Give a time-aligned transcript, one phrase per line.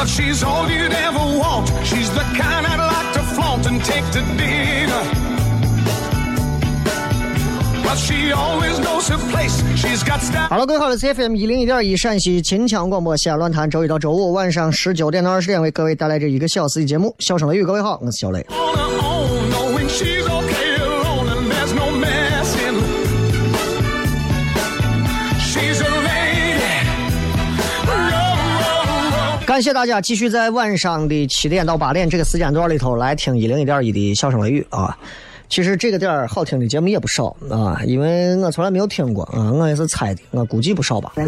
[0.00, 1.68] Well, she's all you'd ever want.
[1.84, 5.02] She's the kind I'd like to flaunt and take to dinner.
[7.84, 9.62] But she always knows her place.
[9.76, 10.48] She's got style.
[10.48, 17.14] 好了，各位好，我是 FM 一零一点一陕西秦腔广播西安论坛，周一到周五晚上十九点到二十点为各位带来这一个小时的节目。
[17.18, 18.46] 笑声雷雨，各位好，我是小雷。
[29.50, 34.96] 感谢大家继续在晚上的七点到八点这个时间段里头来听一零一点一的笑声雷雨啊。
[35.48, 41.14] 其实这个点儿好听的节目也不少啊，因为我从来没有听过啊，我也是猜的，我估计不少吧。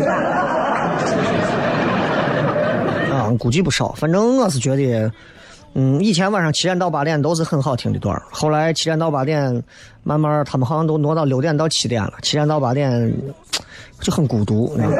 [3.10, 5.10] 啊，估计不少，反正我是觉得，
[5.74, 9.60] 嗯，以前晚上七点到八点都是很好听的段儿，后来七点到八点，
[10.04, 13.12] 慢慢他们好像都挪到六点到七点了，七点到八点
[13.98, 14.72] 就很孤独。
[14.76, 14.96] 你知道吗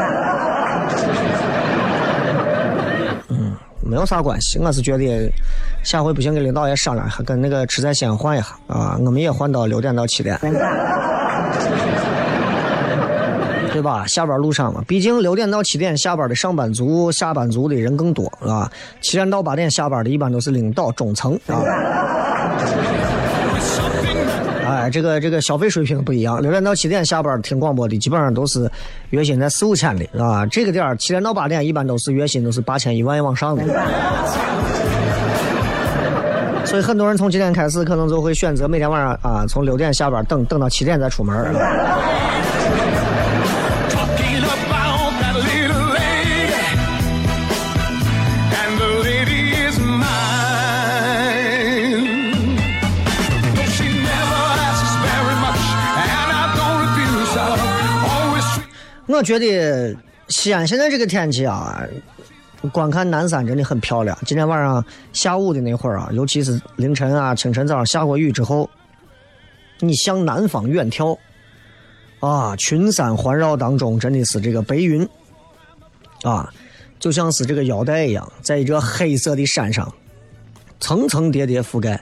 [3.82, 5.31] 没有啥关系，我是觉得
[5.82, 10.38] 下回不行跟领导也商量，还跟那个吃菜先换一下啊，我们也换到六点到七点，
[13.72, 14.06] 对吧？
[14.06, 21.60] 下班路上嘛，毕竟六点到七点下班的上班族、下班族的人更多啊，七点到八点下班的一般都是领导、中层啊。
[24.82, 28.69] 哎，这个这个消费水平不一样，六点到七点下班听广播的基本上都是
[29.10, 33.62] 月薪在四五千的啊，这个点儿七点到八点一般都是月薪都是八千一万往上的。
[36.65, 41.32] 所以很多人从今天开始可能就会选择每天晚上啊，从六点下班等等到七点再出门。
[59.22, 59.97] 觉得
[60.28, 61.83] 西安现在这个天气啊，
[62.72, 64.16] 观看南山真的很漂亮。
[64.27, 68.69] 今天晚上下午的那会儿啊，尤其是凌晨啊、清晨、早上下过雨之后，
[69.81, 71.19] 你向南方远眺，
[72.21, 75.09] 啊，群山环绕当中，真的是这个白云，
[76.22, 76.53] 啊，
[77.00, 79.93] 就像是这个腰带一样，在这黑色的山上
[80.78, 82.00] 层层叠叠覆盖，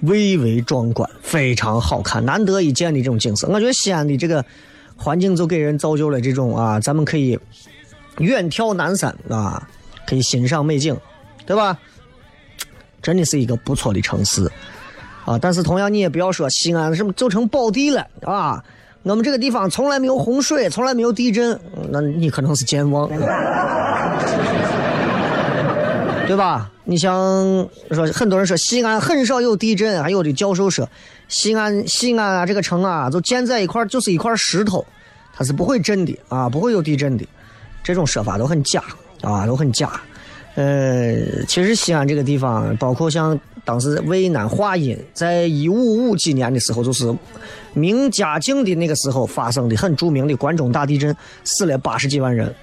[0.00, 3.46] 蔚为壮观，非常好看，难得一见的这种景色。
[3.48, 4.44] 我觉得西安的这个
[5.02, 7.36] 环境就给人造就了这种啊，咱们可以
[8.18, 9.68] 远眺南山啊，
[10.06, 10.96] 可以欣赏美景，
[11.44, 11.76] 对吧？
[13.02, 14.48] 真的是一个不错的城市
[15.24, 15.36] 啊！
[15.36, 18.62] 但是同样，你也不要说西安什么就成宝地了啊！
[19.02, 21.58] 我们这个地方从来没有洪水，从来没有地震，
[21.90, 23.10] 那你可能是健忘。
[26.28, 26.70] 对吧？
[26.84, 30.88] 你像说很多人说西安很少有地震，还有的教授说
[31.32, 34.84] 西安西安啊这个城啊就建在一块就是一块石头，
[35.34, 37.26] 它是不会震的啊，不会有地震的，
[37.82, 38.84] 这种说法都很假
[39.22, 39.90] 啊，都很假。
[40.56, 41.16] 呃，
[41.48, 47.10] 其实西安这个地方，包括像当时渭南华阴，在一五五几年的时候，就是
[47.72, 52.54] 明嘉靖的那个时候发生的很著名的关中大地震，死了八十几万人。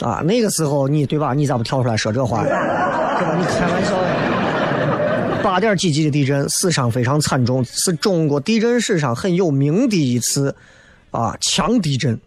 [0.00, 1.32] 啊，那个时候你对吧？
[1.32, 2.42] 你咋不跳出来说这话？
[2.42, 3.36] 对吧？
[3.38, 4.01] 你开玩笑！
[5.42, 10.54] 八点几级的地震，死伤非常惨重，是中国地震史上很有名的一次
[11.10, 12.18] 啊强地震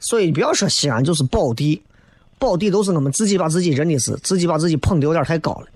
[0.00, 1.82] 所以不要说西安就是宝地，
[2.38, 5.66] 宝地都是我们自己把自己真的是自己把自己捧的有点太高了。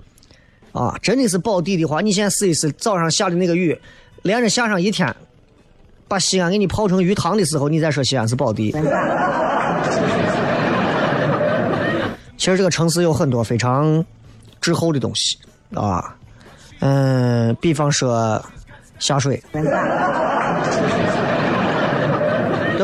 [0.72, 3.78] 啊，真的是宝地的话，你先试一试，早上下的那个雨，
[4.22, 5.14] 连着下上一天，
[6.08, 8.74] 把西安给你泡成鱼塘的时候，你再说西安是宝地。
[12.38, 14.04] 其实这个城市有很多非常
[14.60, 15.36] 滞后的东西
[15.74, 16.16] 啊，
[16.84, 18.44] 嗯，比方说
[18.98, 19.62] 下水，对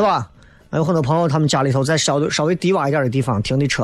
[0.01, 0.25] 吧？
[0.71, 3.83] 还有很多朋友他们家里头在稍微稍微低洼一点的地方停的车，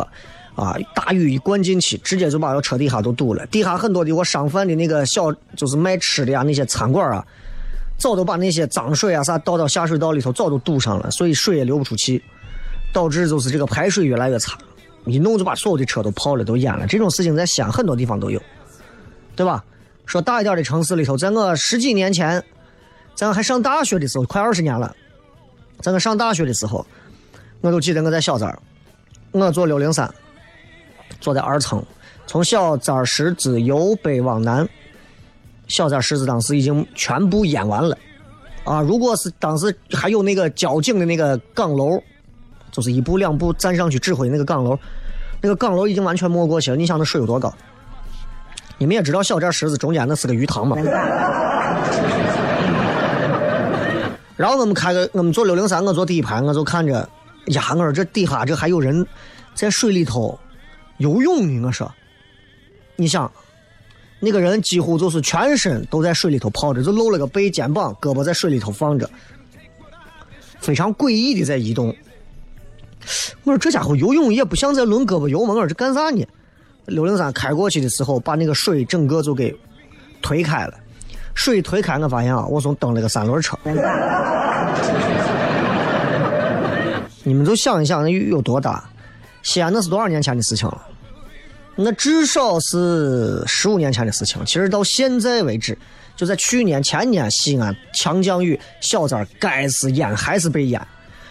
[0.56, 3.46] 啊，大雨一灌进去，直接就把这车底下都堵了。
[3.48, 7.26] 底下很多的我商贩的那个小就是卖吃的啊那些餐馆啊，
[7.98, 12.24] 早都把那些脏水啊啥倒到下水道里头，早都堵上了，所以水也流不出去，
[12.94, 14.58] 导致就是这个排水越来越差。
[15.06, 16.88] 一弄就把所有的车都泡了，都淹了。
[16.88, 18.42] 这种事情在西安很多地方都有，
[19.36, 19.62] 对吧？
[20.06, 22.44] 说大一点的城市里头，在我十几年前，
[23.16, 24.96] 在我还上大学的时候，快二十年了，
[25.82, 26.86] 在我上大学的时候，
[27.62, 28.60] 我都记得我在小寨儿，
[29.32, 30.14] 我坐六零三，
[31.20, 31.84] 坐在二层，
[32.28, 34.68] 从小寨十字由北往南，
[35.68, 37.98] 小寨十字当时已经全部淹完了，
[38.64, 42.02] 啊，如果是当时还有那个交警的那个岗楼。
[42.72, 44.78] 就是一步两步站上去指挥那个岗楼，
[45.40, 46.76] 那个岗楼已经完全没过去了。
[46.76, 47.56] 你想那水有多高？
[48.78, 50.76] 你们也知道小寨石子中间那是个鱼塘嘛。
[54.38, 57.08] 然后我们开个，我们坐六零三，我坐第一排，我就看着，
[57.46, 59.08] 呀，我说这底下这还有人
[59.54, 60.38] 在水里头
[60.98, 61.68] 游泳呢。
[61.68, 61.90] 我说，
[62.98, 63.32] 你想，
[64.20, 69.10] 那个人几乎就是全身都在水里头泡着，就露了个背、肩膀、胳膊在水里头放着，
[70.60, 71.96] 非常诡异的在移动。
[73.46, 76.28] 我说这家伙游泳也不像在抡胳膊游嘛，我说这干啥呢？
[76.86, 79.56] 六零三开过去的时候，把那个水整个就给
[80.22, 80.74] 推开了。
[81.34, 83.58] 水推开，我发现啊，我从蹬了个三轮车。
[87.24, 88.84] 你们就想一想，那雨有多大？
[89.42, 90.82] 西安那是多少年前的事情了？
[91.76, 94.46] 那至少是十五年前的事情。
[94.46, 95.78] 其实到现在为止，
[96.16, 100.82] 就在去年、前年，西安强降雨，小寨该是淹还是被淹。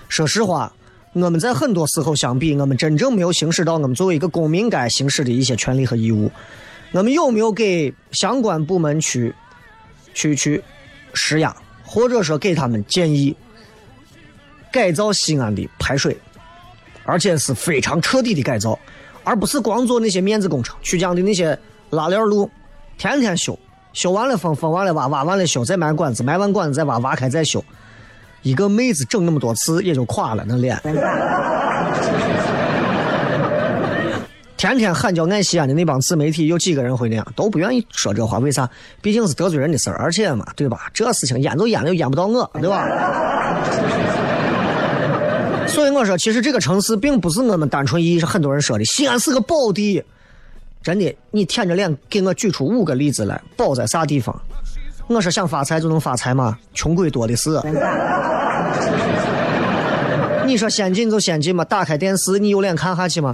[0.09, 0.73] 说实话。
[1.15, 6.29] 我们在很多时候相比，我们真正没有行使到我们作为一个公民该行使的一些权利和义务。
[6.91, 9.33] 我们有没有给相关部门去
[10.13, 10.63] 去去
[11.13, 13.37] 施压，或者说给他们建议
[14.73, 16.17] 改造西安的排水，
[17.05, 18.77] 而且是非常彻底的改造，
[19.23, 20.77] 而不是光做那些面子工程。
[20.83, 21.57] 曲江的那些
[21.91, 22.51] 拉链路，
[22.99, 23.57] 天天修，
[23.93, 27.65] 修完了封，封完了挖，挖完了修，再埋管子，埋完管子再挖，挖开再修。
[28.45, 30.79] 一个妹子整那么多次也就垮了，那脸。
[34.57, 37.27] 天天喊叫爱西安的那帮自媒体有几个人会那样？
[37.35, 38.69] 都不愿意说这话，为啥？
[39.01, 40.91] 毕竟是得罪人的事儿，而且嘛，对吧？
[40.93, 42.87] 这事情淹就淹了，又淹不到我，对吧？
[45.67, 50.05] 所以我说，其实这个城市并不是我们单纯意义上很多人说的，西安是个宝地。
[50.83, 54.39] 真的，你舔着脸给我举出五个例子来，宝在啥地方？
[55.07, 56.59] 我说想发财就能发财吗？
[56.73, 57.61] 穷鬼多的是。
[60.47, 61.65] 你说先进就先进吗？
[61.65, 63.33] 打开电视，你有脸看下去吗？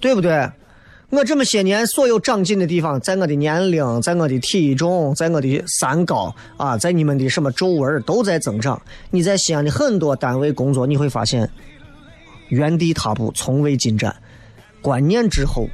[0.00, 0.48] 对不对？
[1.10, 8.80] 我这么些年所有长进的地方，在我的年龄，在我的体重，在我的三高啊，在你们的什么皱纹都在增长。
[9.10, 11.48] 你在西安的很多单位工作，你会发现
[12.48, 14.14] 原地踏步，从未进展。
[14.82, 15.66] 观念滞后，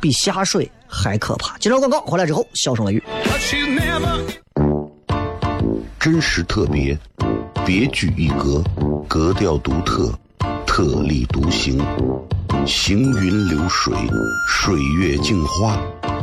[0.00, 0.70] 比下水。
[0.94, 1.56] 还可怕！
[1.56, 3.02] 接着广告回来之后，笑声雷雨。
[5.98, 6.98] 真实特别，
[7.64, 8.62] 别具一格，
[9.08, 10.12] 格调独特，
[10.66, 11.80] 特立独行，
[12.66, 13.94] 行云流水，
[14.46, 15.78] 水月镜花，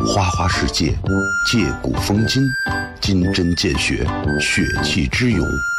[0.05, 0.93] 花花世界，
[1.49, 2.43] 借古风今，
[3.01, 4.05] 金针见血，
[4.39, 5.47] 血气之勇。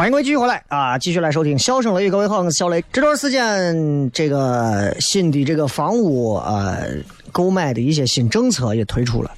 [0.00, 0.96] 欢迎各位继续回来啊！
[0.96, 2.82] 继续来收听《笑声雷》，各位好，我是小雷。
[2.90, 6.86] 这段时间，这个新的这个房屋呃
[7.30, 9.30] 购买的一些新政策也推出了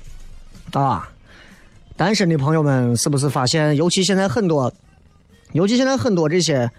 [0.70, 1.10] 啊。
[1.96, 4.72] 单身的朋友们是不是发现，尤其现在很多，
[5.50, 6.70] 尤其现在很多这些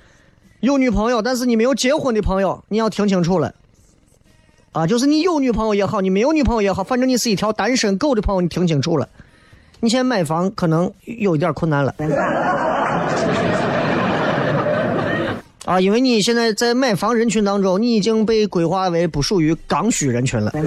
[0.62, 3.54] 有女朋友但是你没有结婚的朋友，你要听清楚了
[4.72, 4.88] 啊！
[4.88, 9.10] 就是你有女朋友也好，你没有女朋友也好，反正你是一条单身狗的朋友，你听清楚了，
[9.82, 11.94] 你现在买房可能有一点困难了。
[15.66, 20.52] 啊，因为你现在在买房人群当中，你已经被规划为不属于刚需人群了。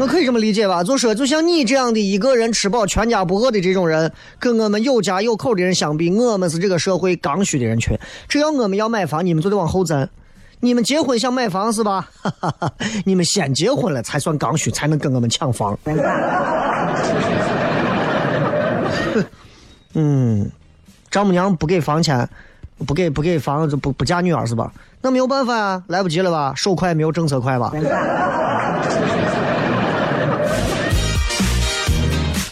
[0.00, 0.82] 我可以这么理解吧？
[0.82, 7.98] 就说就像你这样的一个人吃饱全家不饿的这种人，跟我们有家有口的人相比，我们是这个社会刚需的人群。
[8.28, 10.08] 只要我们要买房，你们就得往后站。
[10.60, 12.08] 你们结婚想买房是吧？
[13.04, 15.78] 你们先结婚了才算刚需，才能跟我们抢房。
[19.94, 20.50] 嗯。
[21.10, 22.28] 丈母娘不给房钱，
[22.86, 24.70] 不给不给房子，不不嫁女儿是吧？
[25.00, 26.52] 那没有办法啊，来不及了吧？
[26.56, 27.72] 手快没有政策快吧？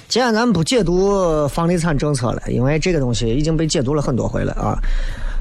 [0.09, 4.79] 今天咱们不解读房地产政策了，因为这个东西已经被解读了很多回了啊。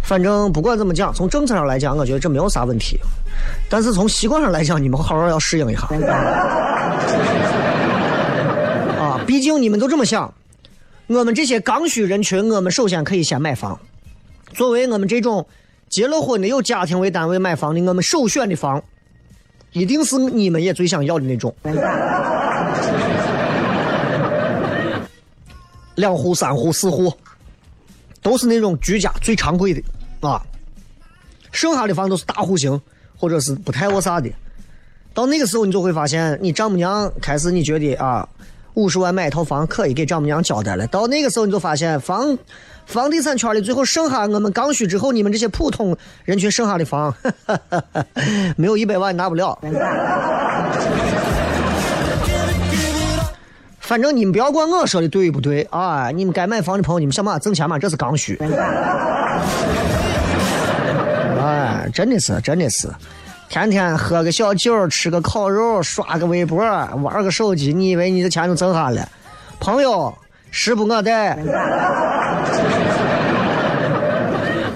[0.04, 3.00] 反正不管怎么讲，从政策上来讲，我觉得这没有啥问题。
[3.70, 5.88] 但是从习惯上来讲，你们好好要适应一下。
[9.00, 10.34] 啊，毕竟你们都这么想。
[11.08, 13.80] 我们这些刚需人群，我们首先可以先买房。
[14.54, 15.46] 作为我们这种
[15.88, 18.84] 结了婚的、有家庭为单位买房的，我们首选的房，
[19.72, 21.56] 一定是你们也最想要的那种。
[25.94, 27.14] 两户、三户、四户，
[28.24, 29.84] 都是那种居家最常规的
[30.28, 30.42] 啊。
[31.52, 32.82] 剩下的房都是大户型，
[33.16, 34.30] 或者是不太我啥的。
[35.14, 38.28] 到那个时候，你就会发现，你丈母娘开始你觉得啊。
[38.75, 40.88] 五十万买一套房可以给丈母娘交代了。
[40.88, 42.38] 到那个时候，你就发现房
[42.86, 47.13] 房地产圈里最后剩下我们刚需之后，你们这些普通人群剩下的房，
[48.55, 49.58] 没有一百万拿不了。
[53.79, 56.10] 反正你们不要管我说的对不对啊！
[56.10, 58.36] 你们该买房的朋友，你们想办法挣钱嘛，这是刚需。
[61.39, 62.89] 哎，真的是，真的是。
[63.48, 69.08] 天天喝个小酒，吃个烤肉，刷个微博，玩个手机，你以为你的钱就挣下了？
[69.60, 70.14] 朋友，
[70.52, 71.38] 时不我待，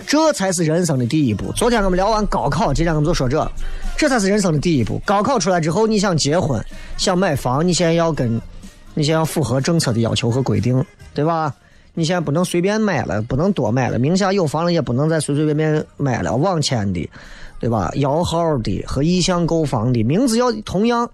[0.08, 1.52] 这才是人生的第一步。
[1.54, 3.52] 昨天我们聊完高考，今天我们就说这，
[3.98, 5.02] 这才是人生的第一步。
[5.06, 6.64] 高考出来之后，你想结婚，
[6.98, 8.42] 想买房，你现在要跟，
[8.94, 10.84] 你现在要符合政策的要求和规定，
[11.14, 11.54] 对吧？
[11.94, 17.10] 你现在不能随便买了，不能多买了，名下有房了也不能再随随便便买了，网签的。
[17.62, 17.92] 对吧？
[17.96, 21.12] 摇号的和意向购房的名字要同样，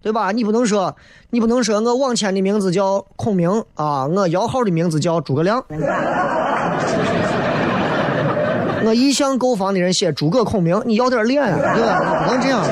[0.00, 0.30] 对吧？
[0.30, 0.94] 你不能说，
[1.30, 5.60] 你不能说我网签的名字叫孔明啊，我摇号的名字叫诸葛亮。
[8.84, 12.24] 我意向购房的人写诸葛孔明，你要点脸啊，对吧？
[12.24, 12.64] 不能这样。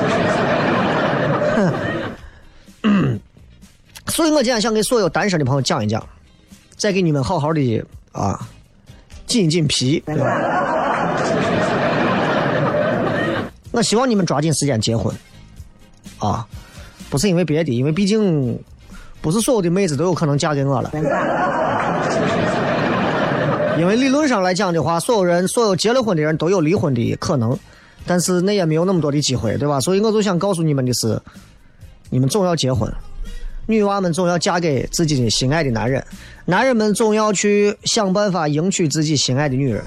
[4.07, 6.01] 所以我今天想给所有单身的朋友讲一讲，
[6.79, 8.39] 再给你们好好的啊，
[9.27, 10.25] 紧紧皮，对吧？
[13.71, 15.13] 我希望你们抓紧时间结婚，
[16.17, 16.47] 啊，
[17.09, 18.57] 不是因为别的，因为毕竟
[19.21, 20.89] 不是所有的妹子都有可能嫁给我了。
[23.77, 27.59] 因为理论上来讲的话，所有人、所有结了婚的人都有离婚的可能，
[28.05, 29.81] 但是那也没有那么多的机会，对吧？
[29.81, 31.21] 所以我就想告诉你们的是，
[32.09, 32.89] 你们总要结婚，
[33.69, 36.03] 女娃们总要嫁给自己的心爱的男人，
[36.45, 39.83] 男人们总要去想办法迎娶自己心爱的女人，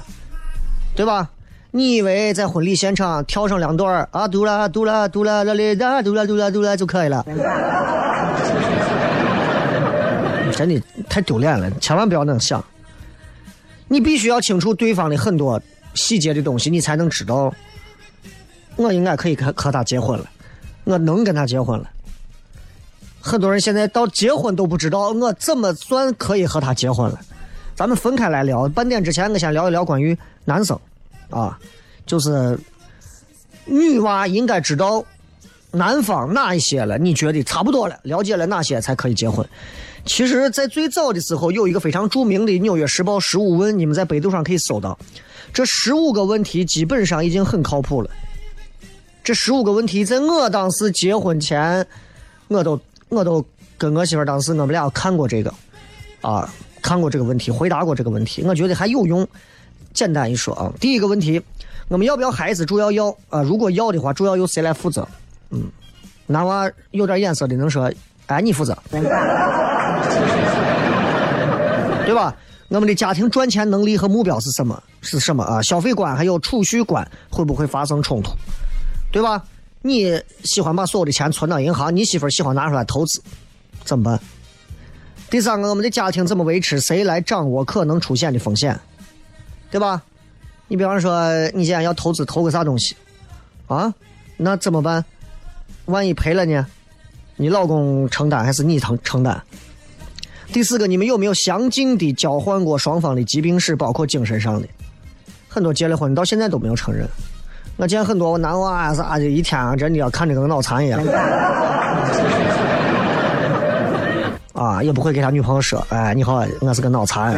[0.95, 1.29] 对吧？
[1.73, 7.27] 你以为在婚礼现场跳上两段啊，嘟啦嘟啦嘟啦啦哩哒，嘟啦嘟啦嘟啦就可以了？
[10.53, 12.65] 真的太丢脸了，千万不要那样想。
[13.89, 15.61] 你必须要清楚对方的很多
[15.95, 17.53] 细节的东西，你才能知道
[18.77, 20.27] 我应该可以和和他结婚了，
[20.85, 21.91] 我能跟他结婚了。
[23.23, 27.21] 很多人现在到结婚都不知道我怎么算可以和他结婚了。
[27.75, 30.79] 咱们分开来聊，半点之前我先聊一聊关于男生
[31.31, 31.59] 啊，
[32.05, 32.59] 就是
[33.65, 35.05] 女娃应该知道
[35.71, 39.49] 男方哪一些了，你觉得差不多了，了解了哪些才可以结婚？
[40.05, 44.99] 其实，在最早的时候，有一个非常著名的《纽约时报》十五问，你们在百度上可以搜到。
[45.53, 48.11] 这十五个问题基本上已经很靠谱了。
[49.23, 51.87] 这十五个问题，在我当时结婚前，
[52.49, 52.79] 我都
[53.13, 53.45] 我都
[53.77, 55.53] 跟我媳妇当时我们俩看过这个，
[56.23, 56.49] 啊，
[56.81, 59.29] 看过这个问题，回答过这个问题，我觉得还有用。
[59.93, 61.39] 简单一说啊，第一个问题，
[61.89, 62.65] 我们要不要孩子？
[62.65, 65.07] 主要要啊，如果要的话，主要由谁来负责？
[65.51, 65.71] 嗯，
[66.27, 67.93] 男娃有点眼色的能说，
[68.29, 68.75] 哎，你负责。
[72.07, 72.35] 对吧？
[72.69, 74.83] 我们的家庭赚钱能力和目标是什么？
[75.03, 75.61] 是什么啊？
[75.61, 78.33] 消费观还有储蓄观会不会发生冲突？
[79.13, 79.45] 对吧？
[79.83, 83.21] 你喜欢把所有的钱存到银行，你媳妇喜欢拿出来投资，
[83.85, 84.21] 怎么办？
[85.29, 86.79] 第三个，我们的家庭怎么维持？
[86.79, 88.79] 谁来掌握可能出现的风险？
[89.71, 90.03] 对吧？
[90.69, 92.95] 你比方说，你现在要投资投个啥东西
[93.67, 93.93] 啊？
[94.37, 95.05] 那怎么办？
[95.87, 96.67] 万一赔了呢？
[97.37, 99.43] 你老公承担还是你承承担？
[100.53, 104.69] 第四个，你们有没有详尽的交换过双方的疾病史，包括精神上的？
[105.49, 107.09] 很多结了婚到现在都没有承认。
[107.83, 111.03] 我见很多男娃啊啥的，一天啊真的要看着跟脑残一样。
[114.53, 117.35] 啊，也不会给他女朋友说，哎，你好，我是个脑残。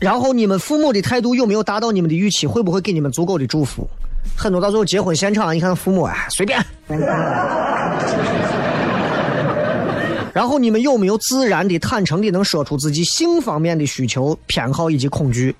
[0.00, 2.44] 然后你们父母的态度有没有达到你们的预期？
[2.44, 3.88] 会不会给你们足够的祝福？
[4.36, 6.60] 很多到最后结婚现场，你看父母哎，随便。
[10.32, 15.54] 然后你们有没有自然的、坦诚的能说出自己性方面的需求、偏好以及恐惧？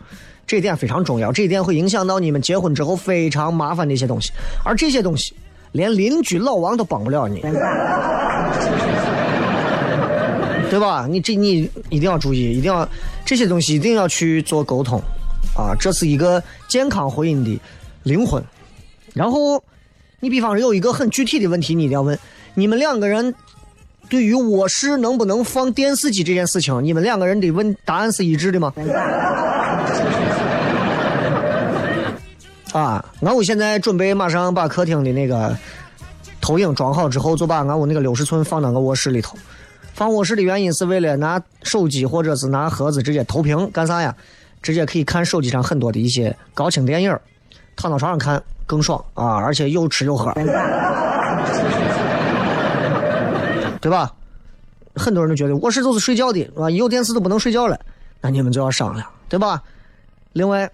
[0.47, 4.31] 这一点非常重要，这一点会影响到你们结婚之后非常麻烦的一些东西。
[4.65, 5.35] 而这些东西，
[5.73, 7.41] 连邻居老王都帮不了你，
[10.71, 11.07] 对吧？
[11.09, 12.89] 你这你一定要注意，一定要
[13.25, 15.01] 这些东西一定要去做沟通
[15.57, 15.75] 啊！
[15.79, 17.61] 这是一个健康婚姻的
[18.03, 18.43] 灵魂。
[19.13, 19.63] 然后，
[20.21, 22.19] 你比方说有一个很具体的问题，你一定要问：
[22.55, 23.35] 你们两个人。
[24.07, 28.71] 对于卧室能不能放电视机这件事情，你们两个人的问答案是一致的吗？
[32.75, 35.57] 啊，俺屋现在准备马上把客厅的那个
[36.41, 39.39] 投影装好之后，就把俺屋那个六十寸放到个卧室里头。
[39.93, 44.13] 放卧室的原因是为了拿手机或者是拿盒子直接投屏，干啥呀？
[44.61, 47.17] 直接可以看手机上很多的一些高清电影，
[47.77, 50.33] 躺到床上看更爽啊，而且又吃又喝。
[53.81, 54.13] 对吧？
[54.97, 57.79] 很多人都觉得卧室都是睡觉的，啊，有电视都不能睡觉了，
[58.21, 59.63] 那你们就要商量，对吧？
[60.33, 60.69] 另外，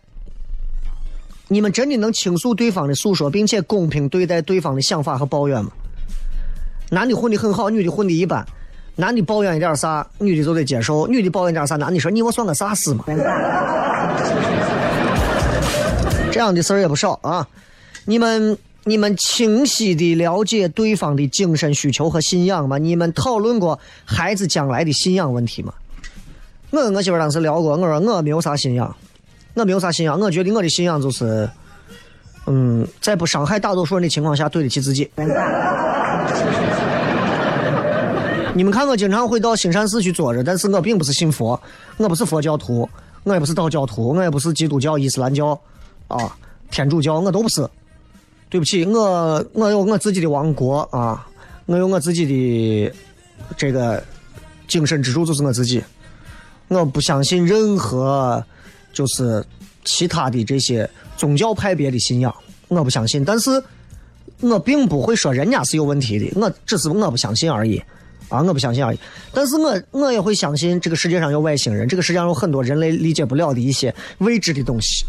[1.52, 5.72] 你们真的能倾诉对方的诉说，并且公平对待对方的想法和抱怨吗？
[6.90, 8.46] 男的混的很好，女的混的一般，
[8.94, 13.04] 男的抱怨一点啥，女的就得接受；女的抱怨点啥，男的说你我算个啥事嘛？
[16.30, 17.48] 这样的事儿也不少啊，
[18.04, 18.56] 你们。
[18.84, 22.78] 你们清晰的了解对方的精神需求和信仰吗？
[22.78, 25.74] 你们讨论过孩子将来的信仰问题吗？
[26.70, 28.96] 我跟我媳妇当时聊过，我说我没有啥信仰，
[29.60, 31.48] 我没有啥信仰，我觉得我的信仰就是，
[32.46, 35.10] 嗯，在不伤害大多数人的情况下，对得起自己。
[38.54, 41.60] 你们看，我经常会到兴善寺去坐着，但是我并不是信佛，
[41.98, 42.88] 我不是佛教徒，
[43.24, 45.48] 我也不是道教徒，我也不是基督教、伊斯兰教，
[46.08, 46.34] 啊，
[46.70, 47.68] 天主教，我都不是。
[48.48, 51.26] 对不起，我我有我自己的王国啊，
[51.66, 52.92] 我有我自己的
[53.58, 54.02] 这个
[54.66, 55.84] 精神支柱，就是我自己。
[56.68, 58.44] 我不相信任何
[58.92, 59.44] 就是
[59.84, 62.34] 其他的这些宗教派别的信仰，
[62.68, 63.24] 我不相信。
[63.24, 63.62] 但是，
[64.40, 67.82] 我并不会说人家是有问题的，我只是我不相信而已
[68.28, 68.98] 啊，我不相信而已。
[69.32, 75.04] 但是我我也会相信这个世界上有外星人，这个世界上有很多人类理解不了的一些未知的东西，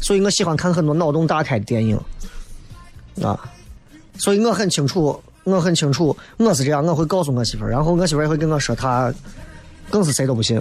[0.00, 1.98] 所以我喜欢看很多脑洞大开的电影。
[3.22, 3.38] 啊，
[4.18, 9.12] 所以我很清楚，我很清楚，我是这样，我会告诉我媳妇儿，然后我媳妇儿也会跟我说，她
[9.90, 10.60] 更是谁都不信。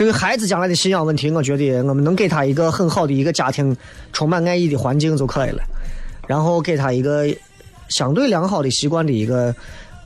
[0.00, 3.76] 至于孩子将来的信仰问题，我觉得我们能给他一个很好的一个家庭，
[4.14, 5.62] 充满爱意的环境就可以了，
[6.26, 7.26] 然后给他一个
[7.90, 9.54] 相对良好的习惯的一个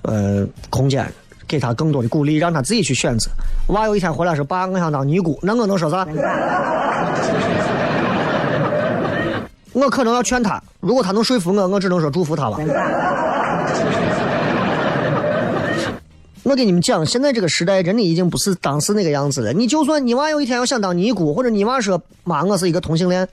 [0.02, 1.08] 呃空间，
[1.46, 3.30] 给他更多的鼓励，让他自己去选择。
[3.68, 6.04] 娃有一天回来说：“爸，我想当尼姑。”那我能说啥？
[9.74, 12.58] 我可能要劝他，如果他能说服我，我只能说祝福他吧。
[16.44, 19.50] 我给你们讲，现在这个时代真的已经不是当时那个样子了。
[19.54, 23.26] 你就算你娃有一天要想当尼姑，或者你娃说妈我是一个同性恋，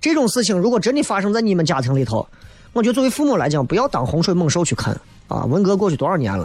[0.00, 2.24] 这种事情如果真的发生在你们家庭里头，
[2.72, 5.44] 我觉得作为父母来讲，不要当洪水猛兽去看啊。
[5.44, 6.44] 文革过去多少年了？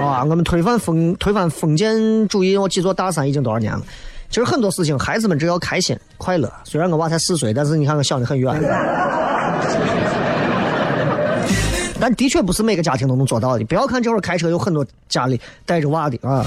[0.00, 3.82] 啊，我们推翻封推翻封建主义，我几座大山已经多少年了？
[4.30, 6.48] 其实很多事情，孩子们只要开心快乐。
[6.62, 8.54] 虽然我娃才四岁，但是你看我想的很远。
[12.00, 13.64] 但的确不是每个家庭都能做到的。
[13.64, 16.44] 不要看这会儿开车有很多家里带着娃的啊。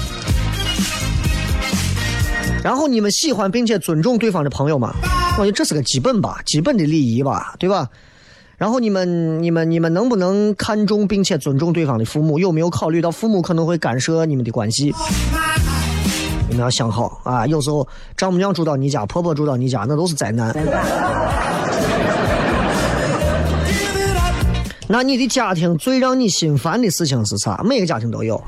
[2.62, 4.94] 然后你们喜欢并且尊重对方的朋友吗？
[5.38, 7.88] 我觉得这是个基本吧，基本的礼仪吧，对吧？
[8.58, 12.38] 然后你们、你们、你们能不能看重并且尊重对方的父母？
[12.38, 14.92] 有没有考虑到父母可能会干涉你们的关系？
[16.50, 17.46] 你们要想好啊！
[17.46, 20.54] 有时候丈母娘住到你家，婆婆住到你家，那都是灾难。
[24.92, 27.62] 那你的家庭最让你心烦的事情是啥？
[27.64, 28.42] 每个家庭都有。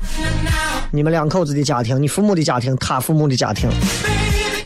[0.91, 3.69] 你们两口子的家庭，你父母的家庭，他父母的家庭，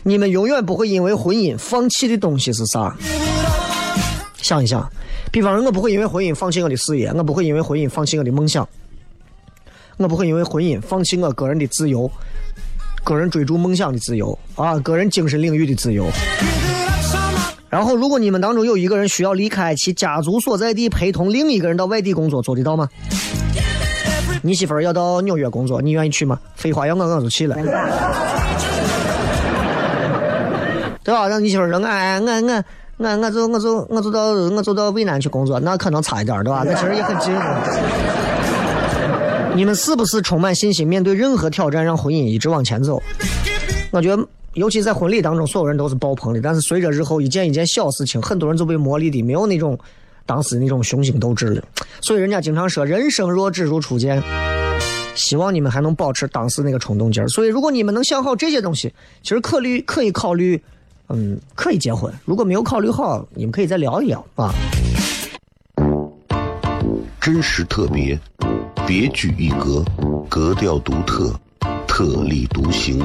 [0.02, 2.92] 你们永远不会因为婚姻放弃的东西是啥？
[4.38, 4.90] 想一想，
[5.30, 8.68] 比方说，我不会因为婚姻放弃我的事业，我不会因为婚姻放弃我的梦想，
[9.98, 12.10] 我不会因为婚姻放弃我个人的自由。
[13.04, 16.10] 个人追逐梦想的自由啊，个人精神领域的自由。
[17.70, 22.88] 然后，如果你们当中有一个人需要离开其家族所在地，陪同另一个人到外地工作，做得到吗？
[24.40, 26.38] 你媳妇儿要到纽约工作，你愿意去吗？
[26.54, 27.54] 废话，要我我就去了，
[31.04, 31.28] 对吧？
[31.28, 32.64] 让你媳妇儿说，哎，我我我
[33.18, 36.62] 我就我就我就到我就到渭南去工作，那可能差一点，对吧？
[36.64, 37.34] 那其实也很近。
[39.54, 43.02] 你们是不是充满信心面对任何挑战，让婚姻一直往前走？
[43.90, 46.40] 我觉得，尤其在婚礼当中，所有人都是爆棚的。
[46.40, 49.78] 但是随着日后一件一件小事情，很多人就被磨砺的没有那种
[50.26, 51.62] 当时那种雄心斗志了。
[52.00, 54.22] 所以人家经常说，人生若只如初见。
[55.14, 57.28] 希望你们还能保持当时那个冲动劲儿。
[57.28, 60.60] 所以，如果你们能想好这些东西，其实可虑可以考虑，
[61.08, 62.12] 嗯，可以结婚。
[62.24, 64.54] 如果没有考虑好，你们可以再聊一聊啊。
[67.20, 68.18] 真实特别。
[68.86, 69.84] 别具一格，
[70.30, 71.34] 格调独特，
[71.86, 73.04] 特立独行，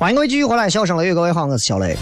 [0.00, 1.94] 欢迎各位继续回来，笑声雷雨，各位好，我是小雷。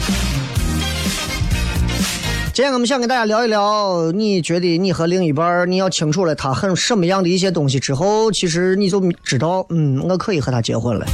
[2.55, 11.05] 今天我们想跟大家聊一聊，你觉得你和另一半，你要清楚了他很什么样的一些东西之后，其实你就知道，嗯，我可以和他结婚了。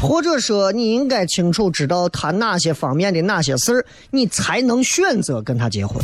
[0.00, 6.00] 或者说，你应该清楚知道他哪些方面的哪些事儿，你才能选择跟他结婚。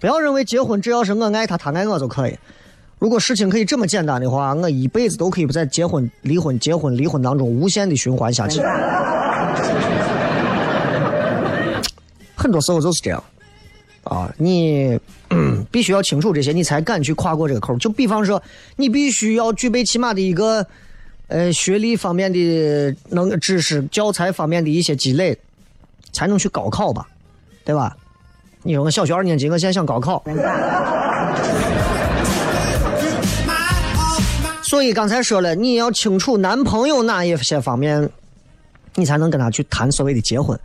[0.00, 2.34] 不要认为结婚只要是我爱他，他爱我就可以。
[2.98, 8.60] 如果事情可以这么简单的话，我一辈子都可以不在结婚、离婚、结婚、离婚当中无限的循环下去。
[12.34, 13.22] 很多时候就是这样，
[14.04, 14.98] 啊，你
[15.70, 17.76] 必须要清楚这些，你才敢去跨过这个口。
[17.76, 18.42] 就比方说，
[18.76, 20.66] 你必须要具备起码的一个
[21.28, 25.36] 呃学历方面的能知识、教材方面的一些积累，
[26.12, 27.06] 才能去高考吧，
[27.64, 27.94] 对吧？
[28.62, 30.22] 你说我小学二年级，我现在想高考，
[34.66, 38.10] 所以刚才说了，你要清楚男朋友哪一些方面，
[38.96, 40.58] 你才能跟他去谈所谓的结婚。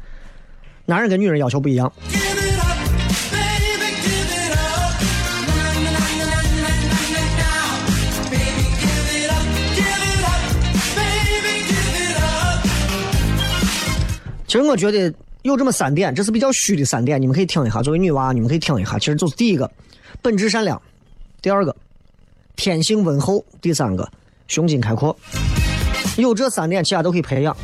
[0.85, 1.93] 男人跟女人要求不一样。
[14.47, 17.83] 其实我觉得有这么三点，这是比较虚的三点，你们可以听一下。
[17.83, 18.97] 作为女娃，你们可以听一下。
[18.97, 19.69] 其实就是第一个，
[20.23, 20.75] 本质善良；
[21.39, 21.75] 第二个，
[22.55, 24.07] 天性温厚；第三个，
[24.47, 25.15] 胸襟开阔。
[26.17, 27.55] 有这三点，其他都可以培养。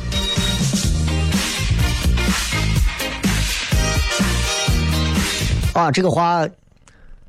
[5.74, 6.46] 啊，这个话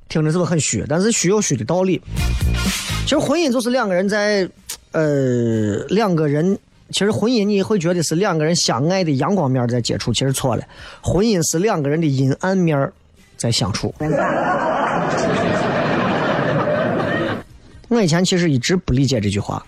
[0.08, 0.84] 听着是不是很虚？
[0.88, 2.02] 但是虚有虚的道理。
[3.04, 4.50] 其实婚姻就是两个人在，
[4.91, 6.58] 呃，两个人。
[6.91, 10.63] 其实婚姻你会觉得是两个人相爱的阳光面在接触，其实错了。
[11.02, 12.91] 婚姻是两个人的阴暗面
[13.38, 13.93] 在相处。
[17.89, 19.65] 我以前其实一直不理解这句话，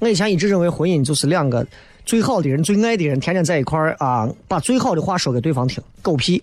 [0.00, 1.66] 我以前一直认为婚姻就是两个
[2.04, 6.42] 最好的人、最爱的人天天在一块儿啊，把最好的话说给对方听，狗屁。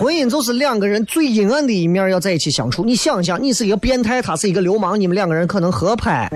[0.00, 2.84] 婚姻就是两个人最阴暗的一面要在一起相处。
[2.84, 6.28] 你想想，你是一个变态，他是一个流氓，你们两个人可能合拍，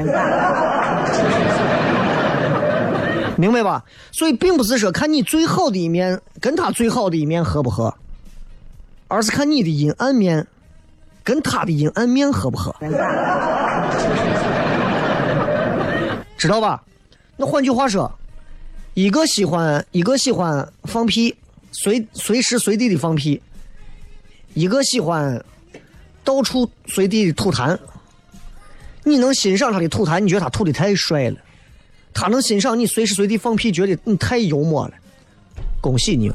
[3.37, 3.85] 明白吧？
[4.11, 7.95] 所以并不是说看你最好的一面跟他最好的一面合不合，
[9.09, 10.47] 而是看你的阴暗面
[11.25, 12.75] 跟他的阴暗面合不合，
[16.37, 16.83] 知道吧？
[17.37, 18.13] 那换句话说，
[18.95, 21.35] 一个喜欢一个喜欢放屁，
[21.71, 23.41] 随随时随地的放屁。
[24.55, 25.43] 一个喜欢
[26.23, 27.79] 到处随地的吐痰，
[29.03, 30.21] 你能欣赏他的吐痰？
[30.21, 31.37] 你觉得他吐的太帅了；
[32.13, 34.93] 他能欣赏你随时随地放屁，觉得你太幽默了。
[35.81, 36.31] 恭喜你！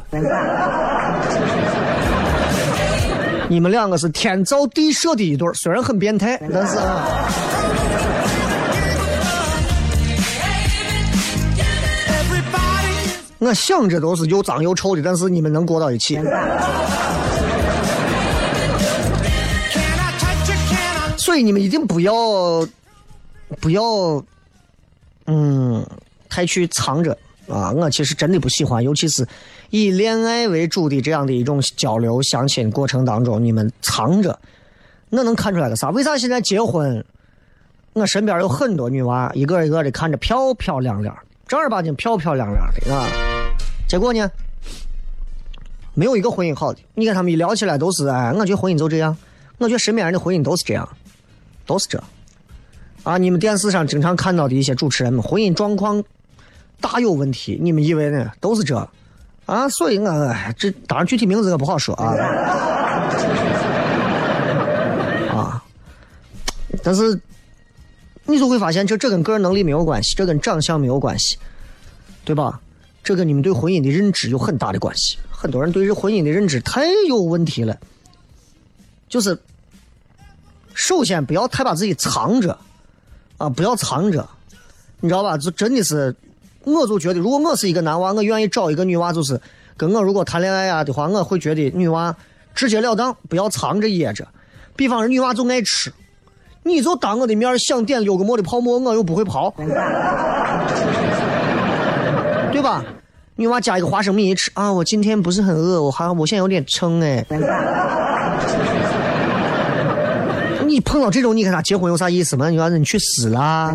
[3.50, 7.30] 你们两个是天造地设的一对，虽然很变态，但是啊，
[13.40, 16.20] 我想着都是又脏又臭的，但是你们能过到一起。
[21.16, 22.14] 所以你们一定不要
[23.62, 23.82] 不要，
[25.26, 25.86] 嗯，
[26.30, 27.18] 太去藏着
[27.50, 27.72] 啊！
[27.72, 29.28] 我其实真的不喜欢，尤其是
[29.70, 34.38] 以恋爱为主的这样的一种交流相亲过程当中，你们藏着，
[35.10, 35.90] 那能看出来个啥？
[35.90, 37.04] 为啥现在结婚？
[37.94, 43.08] 我身边有很多女娃，一个一个的看着漂漂亮亮，正儿八经漂漂亮亮的啊，
[43.88, 44.30] 结果呢，
[45.94, 46.80] 没有一个婚姻好的。
[46.94, 49.18] 你看他们一聊起来都是哎，我觉得婚姻就这样，
[49.58, 50.88] 我觉得身边人的婚姻都是这样。
[51.66, 52.02] 都是这。
[53.04, 56.04] 啊，你们电视上经常看到的一些主持人们，婚姻状况
[56.80, 58.32] 大有问题，你们以为呢？
[58.40, 58.76] 都是这。
[59.46, 62.13] 啊，所以我哎这当然具体名字我不好说啊。
[65.34, 65.63] 啊，
[66.84, 67.20] 但是
[68.26, 71.38] 你就会发现，这这跟个人能力没有关系，这跟长相没有关系，
[72.26, 72.60] 对吧？
[73.04, 75.18] 这跟你们对婚姻的认知有很大的关系。
[75.30, 77.78] 很多人对这婚姻的认知太有问题了，
[79.08, 79.38] 就是。
[80.80, 82.56] 首先不要太把自己藏着，
[83.40, 84.30] 啊，不要藏着，
[85.00, 85.36] 你知道吧？
[85.36, 86.16] 就真的是，
[86.63, 89.39] 我就觉得，如果我是一个男娃，我愿意找一个女娃，就是
[89.78, 92.15] 跟我如果谈恋爱啊的话，我会觉得女娃
[92.54, 94.28] 直截了当，不要藏着掖着。
[94.76, 95.91] 比方说，女娃就爱吃，
[96.63, 99.54] 你就当我的面想点六个馍的泡馍，我又不会泡，
[102.52, 102.84] 对吧？
[103.36, 107.26] 女娃加一个花生米一吃啊，我今天不是很饿，我好像我现在有点撑哎。
[110.65, 112.50] 你碰到这种，你跟他结婚有啥意思吗？
[112.50, 113.74] 你说你去死啦！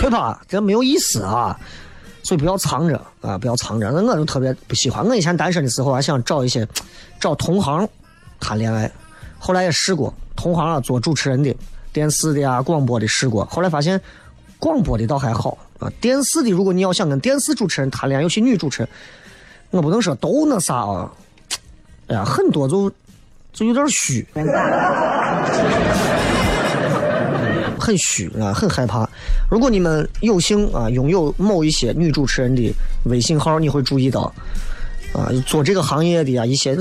[0.00, 0.40] 对吧？
[0.48, 1.58] 这没有意思啊！
[2.22, 3.90] 所以不要藏着啊，不要藏着。
[3.90, 5.06] 那我就特别不喜欢。
[5.06, 6.66] 我以前单身的时候，还想找一些
[7.18, 7.88] 找同行
[8.40, 8.90] 谈恋爱，
[9.38, 11.54] 后来也试过同行啊，做主持人的、
[11.92, 14.00] 电视的啊、广播的试过，后来发现
[14.58, 15.90] 广播的倒还好啊。
[16.00, 18.88] 电视的，如果你要想跟电视主持人谈恋爱，尤其女主持人，
[19.70, 21.12] 我不能说都那啥啊。
[22.08, 22.90] 哎呀，很多就。
[23.52, 24.24] 就有点虚，
[27.80, 29.08] 很虚啊，很害怕。
[29.50, 32.72] 如果你们有幸啊拥有某一些女主持人的
[33.06, 34.32] 微信号，你会注意到
[35.14, 36.76] 啊，做这个行业的啊一些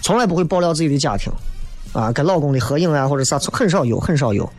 [0.00, 1.32] 从来不会爆料自己的家庭
[1.92, 4.50] 啊，跟老公的合影啊或者啥很少有，很少有。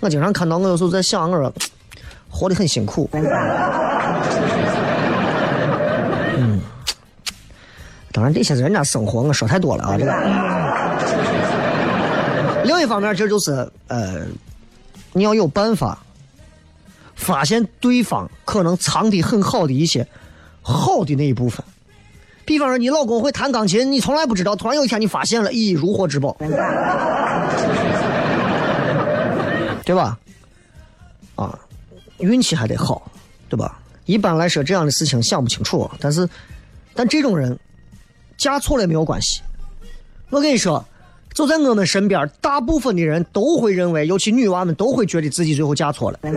[0.00, 1.52] 我经常看到，我有时候在想，我说
[2.28, 3.08] 活得很辛苦。
[6.36, 6.60] 嗯，
[8.12, 10.12] 当然这些是人家生活，我说太多了啊，这个。
[12.64, 13.52] 另一方面，这就是
[13.88, 14.26] 呃，
[15.14, 15.98] 你要有办法
[17.14, 20.06] 发现对方可能藏的很好的一些
[20.60, 21.64] 好的那一部分。
[22.44, 26.36] 比方说，你老公会弹钢琴，你从来不知道，突然有一天你发现了，咦，如获至宝，
[29.82, 30.18] 对吧？
[31.36, 31.58] 啊，
[32.18, 33.10] 运气还得好，
[33.48, 33.80] 对吧？
[34.04, 36.28] 一般来说，这样的事情想不清楚，但是，
[36.92, 37.58] 但这种人
[38.36, 39.40] 嫁错了也没有关系。
[40.28, 40.84] 我跟你说，
[41.34, 46.20] 就在我们身边，大部分的人都会认为，尤其女娃们都会觉得自己最后嫁错了。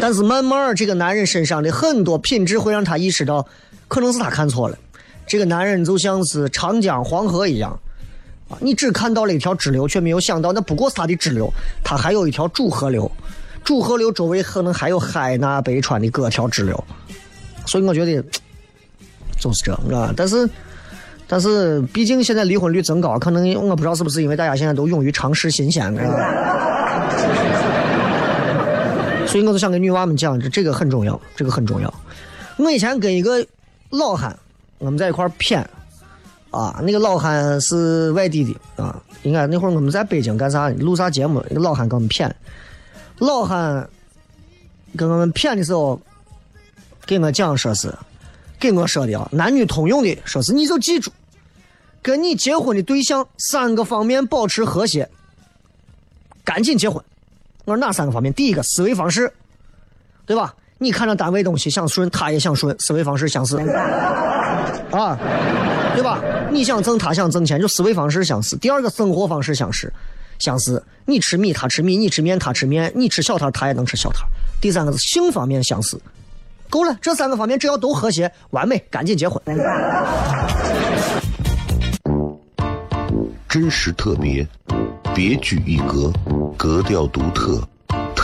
[0.00, 3.46] 但是慢慢，这个男人身上的很多品质会让他意识到，
[3.86, 4.76] 可能是他看错了。
[5.28, 7.78] 这个男人就像是长江、黄河一样，
[8.48, 11.48] 啊，你只看到了一条支流，却没有想到那不过是他的支流，
[11.84, 13.08] 他还有一条主河流，
[13.62, 16.84] 主河流周围可能还有海纳百川的各条支流。
[17.64, 18.20] 所以我觉得
[19.38, 20.50] 就是这啊，但是。
[21.28, 26.00] 但是，毕竟现在离婚率增高，可能我不知道是不是因为大家现在都勇于尝试新鲜的，
[29.26, 31.92] 所以我就想跟女娃们讲，这这个很重要，这个很重要。
[32.58, 33.44] 我以前跟一个
[33.90, 34.38] 老汉，
[34.78, 35.64] 我们在一块儿谝，
[36.52, 42.30] 啊，那个老汉是外地的啊，应该那会儿我们在北京干啥录啥节目，那个老汉跟我们谝，
[43.18, 43.88] 老汉
[44.96, 46.00] 跟我们谝的时候，
[47.04, 47.92] 给我讲说是。
[48.58, 51.10] 给我说的啊，男女通用的，说是你就记住，
[52.02, 55.08] 跟你结婚的对象三个方面保持和谐，
[56.44, 57.02] 赶紧结婚。
[57.64, 58.32] 我说哪三个方面？
[58.32, 59.32] 第一个思维方式，
[60.24, 60.54] 对吧？
[60.78, 63.58] 你看着单位东西想顺，他也想顺，思维方式相似，
[64.90, 65.18] 啊，
[65.94, 66.22] 对吧？
[66.52, 68.56] 你想挣，他想挣钱，就思维方式相似。
[68.56, 69.92] 第二个生活方式相似，
[70.38, 70.82] 相似。
[71.06, 74.28] 你吃米，他吃米；你吃面，他吃面；你吃小摊，他也能吃小摊。
[74.60, 75.98] 第三个是性方面相似。
[76.68, 79.40] 够了，这三个方面只要都和谐完美，赶紧结婚。
[83.48, 84.46] 真实特别，
[85.14, 86.12] 别具一格，
[86.56, 87.62] 格调独特，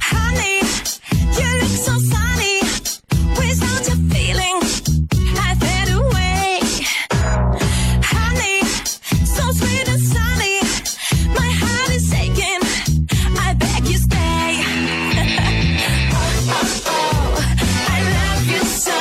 [0.00, 0.62] Honey,
[1.34, 2.62] you look so sunny.
[3.36, 4.62] Without your feeling,
[5.36, 6.60] I fade away.
[8.04, 8.62] Honey,
[9.26, 10.60] so sweet and sunny.
[11.34, 12.62] My heart is aching.
[13.36, 14.62] I beg you stay.
[16.12, 17.42] oh, oh, oh,
[17.88, 18.94] I love you so.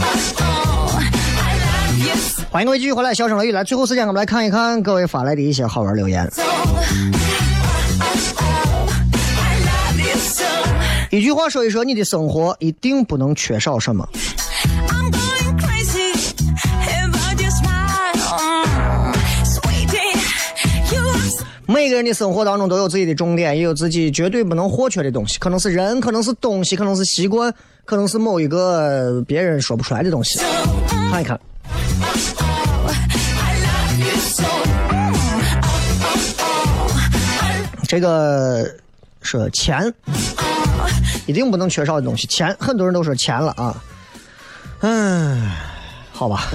[0.00, 1.02] Oh, oh, oh,
[1.42, 2.44] I love you so.
[2.52, 3.64] 欢迎各位继续回来，小声雷雨来。
[3.64, 6.30] 最后时间，我们来看一看各位发来的一些好玩留言。
[8.00, 8.94] Oh, oh, oh.
[11.10, 14.08] 一句话说一说，你的生活一定不能缺少什么。
[14.88, 16.12] I'm going crazy
[17.04, 20.18] about your smile, Mm, sweetie.
[20.92, 27.54] You are so 每个人的生活当中都有自己的重点，也有自己绝对不能或缺的东西，可能是人，可能是东西，可能是习惯，
[27.84, 30.40] 可能是某一个别人说不出来的东西。
[31.10, 31.38] 看一看，
[37.86, 38.68] 这个
[39.22, 39.92] 说钱，
[41.26, 43.82] 一定不能缺少的东西，钱，很多人都说钱了啊。
[44.80, 45.50] 嗯，
[46.12, 46.48] 好吧。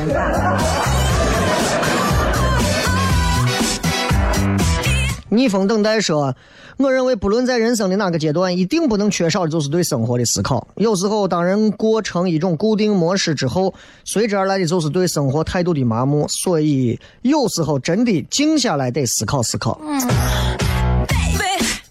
[5.32, 6.36] 逆风等待说，
[6.78, 10.68] 我认为不论在人生的哪个阶段，一定不能缺少的就是对生活的思考。
[10.76, 13.72] 有时候，当人过成一种固定模式之后，
[14.04, 16.28] 随之而来的就是对生活态度的麻木。
[16.28, 19.80] 所以，有时候真的静下来得思考思考。
[19.80, 20.69] baby.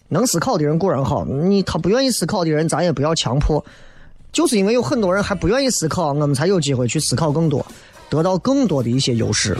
[0.08, 3.64] 能思考的人固然好，你他不愿意思考的人，咱也不要强迫。
[4.32, 7.64] 就是因为有很多人还不愿意思考，我们才有机会去思考更多，
[8.10, 9.56] 得到更多的一些优势。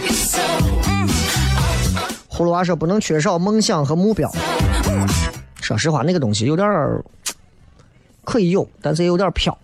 [2.30, 4.30] 葫芦娃说不能缺少梦想和目标。
[5.60, 7.04] 说实话，那个东西有点儿
[8.24, 9.56] 可以有，但是也有点飘。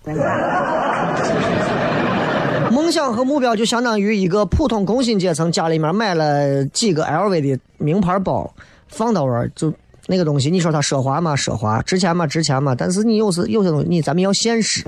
[2.71, 8.53] 梦想和目标就相当于一个普通工薪阶层家里面买了几个 LV 的名牌包，
[8.89, 9.73] 放到那儿就
[10.07, 11.35] 那个东西，你说它奢华吗？
[11.35, 12.27] 奢华，值钱吗？
[12.27, 12.75] 值钱吗？
[12.77, 14.85] 但是你有时有些东西，你咱们要现实。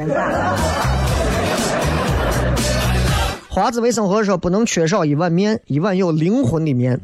[3.48, 7.00] 华子为生活说不能缺少一碗面，一碗有灵魂的面。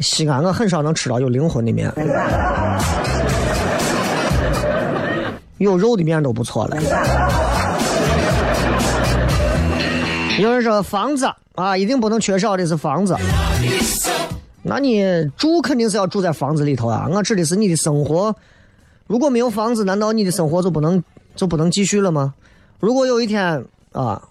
[0.00, 1.92] 西安我很少能吃到有灵魂的面，
[5.58, 6.76] 有肉的面都不错了。
[10.40, 13.16] 有人说房子啊，一定不能缺少的是房子。
[14.68, 15.02] 那你
[15.36, 17.08] 住肯定是要住在房子里头啊。
[17.10, 18.34] 我指的是你的生活，
[19.06, 21.02] 如果没有房子，难道你的生活就不能
[21.34, 22.34] 就不能继续了吗？
[22.78, 24.22] 如果有一天啊，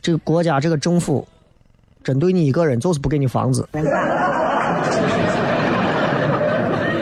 [0.00, 1.26] 这个国家这个政府
[2.02, 3.68] 针对你一个人就是不给你房子，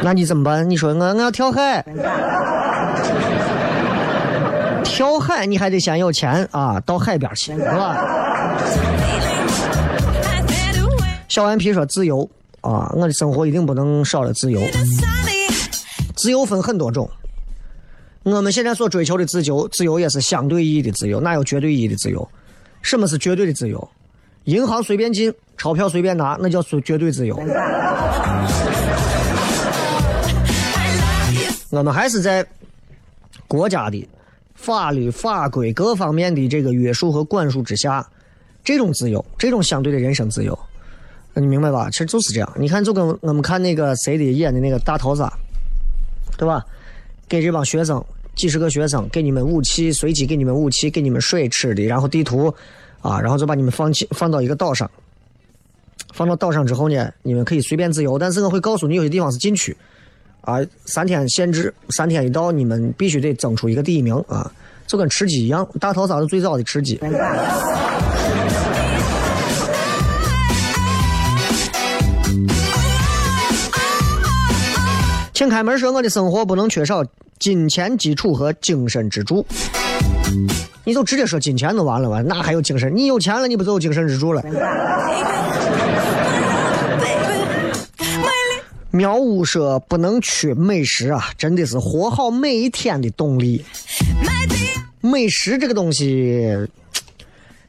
[0.02, 0.68] 那你怎么办？
[0.68, 1.82] 你说我我要跳海，
[4.82, 8.04] 跳海你还得先有钱啊，到海边去，是吧.
[11.28, 12.28] 小顽皮说自由
[12.64, 14.58] 啊，我的生活一定不能少了自由。
[16.16, 17.06] 自由分很多种，
[18.22, 22.26] 我们现在所追求的自由，自由也是相对意义的自由，哪有绝对意义的自由？
[22.80, 23.86] 什么是绝对的自由？
[24.44, 27.36] 银行随便进，钞票随便拿，那叫绝绝对自由。
[31.70, 32.46] 我们还是在
[33.46, 34.08] 国家的
[34.54, 38.06] 法律法规各方面的这个约束和管束之下，
[38.62, 40.58] 这种自由，这种相对的人生自由，
[41.34, 41.88] 你明白吧？
[41.90, 42.52] 其实就是这样。
[42.56, 45.32] 你看，就跟我们看那个谁的演的那个大逃杀，
[46.38, 46.64] 对吧？
[47.28, 48.04] 给这帮学生
[48.36, 52.54] 几十个学生，给你们武器，随机给你们武器，给你们水吃的，然后地图，
[53.00, 54.88] 啊，然后就把你们放弃放到一个岛上。
[56.12, 59.76] 放到岛上之后呢，你们可以随便自由，但是我会告诉你有些地方是禁区，
[60.42, 64.48] 啊，三天限制，三天一到，你们必须得争出一个第一名啊，
[64.86, 67.00] 就跟吃鸡一样，大逃杀是最早的吃鸡。
[75.54, 77.04] 开门说我的生活不能缺少
[77.38, 79.46] 金钱基础和精神支柱。
[80.82, 82.92] 你就直接说金钱就完了吧，哪还有精神？
[82.92, 84.42] 你有钱了，你不就有精神支柱了
[88.90, 93.64] 苗五说不能缺美食啊，真的是活好每一天的动力。
[95.00, 96.50] 美食这个东西，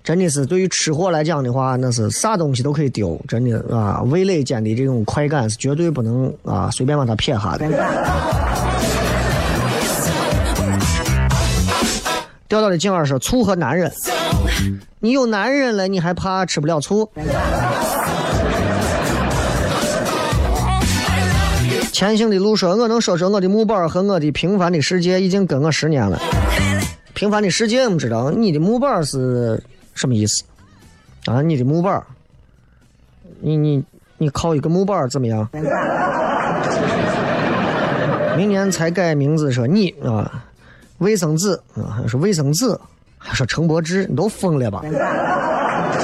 [0.06, 7.68] 真的是对于吃货来讲的话，那是啥东西都可以丢，真的啊，味蕾间的这种快感是绝对不能啊随便把它撇下的。
[12.47, 13.91] 钓到的静儿说醋和男人，
[14.99, 17.10] 你有男人了，你还怕吃不了醋？
[21.91, 26.22] 前行的路说，我能说说我的木板和我的平凡的世界已经跟我十年了。
[27.16, 29.60] 平凡的世界，我们知道你的木板是
[29.96, 30.43] 什么意思
[31.26, 31.41] 啊？
[31.41, 32.04] 你的木板，
[33.41, 33.84] 你你
[34.20, 35.50] 你靠一个木板怎么样？
[38.38, 40.46] 明年才改名字说你啊，
[41.00, 42.78] 卫生纸啊，还说卫生纸，
[43.18, 44.84] 还说陈柏芝，你都疯了吧？
[44.84, 45.96] 啊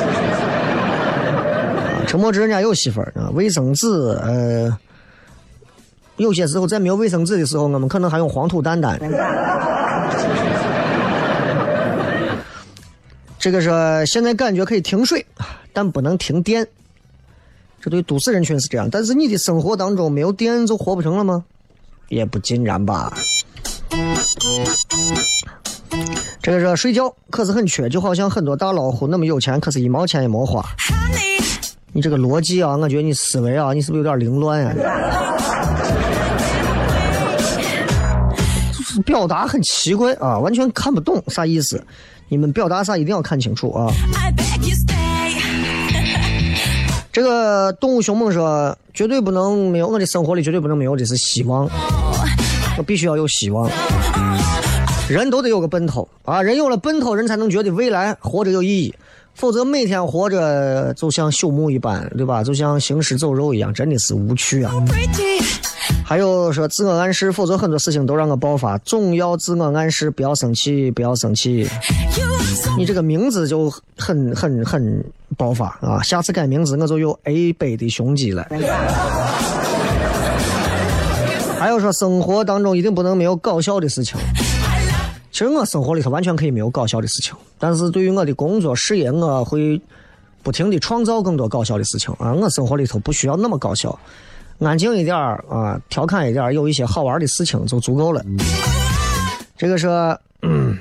[2.08, 3.88] 陈柏芝人家有媳妇儿啊，卫生纸
[4.24, 4.78] 呃。
[6.18, 9.00] 有些时候在没有卫生纸的时候，我们可能还用黄土蛋蛋。
[13.42, 15.26] 这个说现在感觉可以停水，
[15.74, 16.68] 但不能停电。
[17.82, 21.44] 这对都市人群是这样，但是你的生活当中没有电就活不成了吗？
[22.10, 23.12] 也不尽然吧。
[26.44, 30.64] 这个说睡觉可是很缺，就好像很多大老虎那么有钱，可是一毛钱也没花。
[31.94, 34.88] 你这个逻辑啊，我觉得你思维啊，你是不是有点凌乱呀、就是
[39.02, 41.84] 表达很奇怪啊，完全看不懂啥意思。
[42.30, 43.91] 你们表达啥一定要看清楚啊。
[47.12, 51.70] 这个动物凶猛说，绝对不能没有我的生活里绝对不能没有的是希望，
[52.78, 53.70] 我必须要有希望。
[55.10, 58.95] 人都得有个奔头啊，人有了奔头，人才能觉得未来活着有意义。
[59.34, 62.43] 否则每天活着就像朽木一般，对吧？
[62.43, 64.74] 就像行尸走肉一样，真的是无趣啊。
[66.04, 68.78] 还有说自我暗示，否则很多事情都让我爆发。
[68.80, 71.68] 总要自我暗示，不要生气，不要生气。
[72.78, 75.04] 你这个名字就很很很
[75.38, 76.02] 爆发啊！
[76.04, 78.48] 下次改名字我就有 A 杯的胸肌了。
[81.58, 84.20] 还有说生活当中一定不能没有搞笑的事情。
[85.32, 89.80] 其实我生活里头完全可以没有搞笑的事情，但是对于我的工作事业，我会
[90.44, 92.34] 不停的创造更多搞笑的事情啊！
[92.34, 93.98] 我生活里头不需要那么搞笑，
[94.68, 98.24] 安静一点儿啊，调侃一点儿，有一些好玩的事情就足够了。
[99.57, 99.88] 这个是，
[100.41, 100.78] 嗯，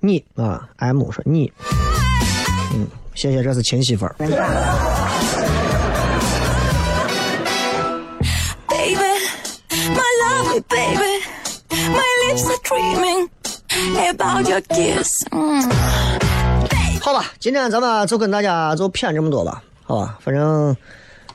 [0.00, 1.52] 你啊，M 说你，
[2.74, 4.14] 嗯，谢谢，这是亲媳妇儿。
[8.68, 8.96] baby,
[9.94, 11.22] my lovely baby.
[11.70, 13.28] My lips are dreaming
[14.10, 15.24] about your kiss.
[15.30, 15.72] Mm.
[17.00, 20.76] 好吧，今天咱们就跟大家就谝这么多吧，好吧，反正，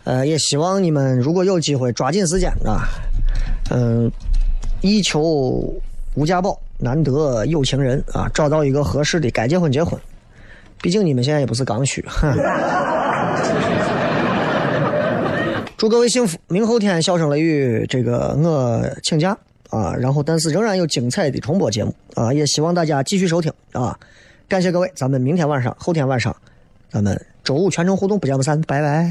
[0.08, 2.88] 呃，也希望你们如果有机会抓紧时间啊，
[3.72, 4.10] 嗯、
[4.80, 5.22] 一求
[6.16, 10.00] 无家宝，难得有情人啊，找到一个合适的，该结婚结婚。
[10.82, 12.34] 毕竟你们现在也不是刚需，哼。
[15.76, 16.38] 祝各位幸福！
[16.48, 19.38] 明后天笑声雷雨，这个我请假
[19.72, 24.00] 啊，然后但是仍然有精彩的重播节目啊，也希望大家继续收听啊。
[24.48, 26.34] 感谢各位，咱们明天晚上、后天晚上，
[26.90, 29.10] 咱们周五全程互动，不见不散，拜拜。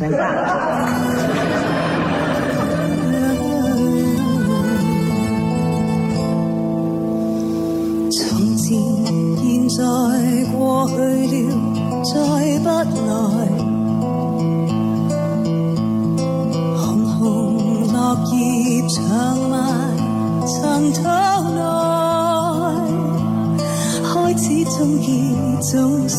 [8.10, 8.78] 从前、
[9.36, 9.84] 现在、
[10.52, 11.52] 过去了，
[12.02, 12.14] 再
[12.60, 13.12] 不来。
[16.78, 17.18] 红红
[17.92, 17.96] 落
[18.32, 18.36] 叶
[18.88, 18.96] 长
[19.50, 19.54] 埋
[20.46, 20.56] 尘
[20.92, 20.98] 土
[21.54, 21.60] 内，
[24.02, 25.06] 开始终结，
[25.60, 26.16] 总是